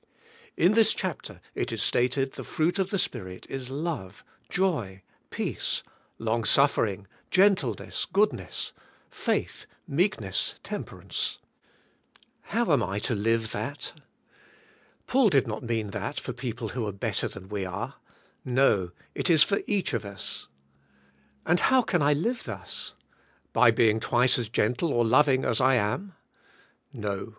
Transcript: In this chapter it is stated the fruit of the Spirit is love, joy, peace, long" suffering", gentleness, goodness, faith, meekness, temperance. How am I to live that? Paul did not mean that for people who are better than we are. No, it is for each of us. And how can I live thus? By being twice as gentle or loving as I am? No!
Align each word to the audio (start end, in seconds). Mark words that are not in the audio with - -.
In 0.57 0.73
this 0.73 0.95
chapter 0.95 1.41
it 1.53 1.71
is 1.71 1.83
stated 1.83 2.31
the 2.33 2.43
fruit 2.43 2.79
of 2.79 2.89
the 2.89 2.97
Spirit 2.97 3.45
is 3.51 3.69
love, 3.69 4.23
joy, 4.49 5.03
peace, 5.29 5.83
long" 6.17 6.43
suffering", 6.43 7.05
gentleness, 7.29 8.05
goodness, 8.11 8.73
faith, 9.11 9.67
meekness, 9.87 10.55
temperance. 10.63 11.37
How 12.45 12.73
am 12.73 12.81
I 12.81 12.97
to 12.97 13.13
live 13.13 13.51
that? 13.51 13.93
Paul 15.05 15.29
did 15.29 15.45
not 15.45 15.61
mean 15.61 15.91
that 15.91 16.19
for 16.19 16.33
people 16.33 16.69
who 16.69 16.87
are 16.87 16.91
better 16.91 17.27
than 17.27 17.47
we 17.47 17.63
are. 17.63 17.93
No, 18.43 18.89
it 19.13 19.29
is 19.29 19.43
for 19.43 19.61
each 19.67 19.93
of 19.93 20.03
us. 20.03 20.47
And 21.45 21.59
how 21.59 21.83
can 21.83 22.01
I 22.01 22.13
live 22.13 22.45
thus? 22.45 22.95
By 23.53 23.69
being 23.69 23.99
twice 23.99 24.39
as 24.39 24.49
gentle 24.49 24.91
or 24.93 25.05
loving 25.05 25.45
as 25.45 25.61
I 25.61 25.75
am? 25.75 26.15
No! 26.91 27.29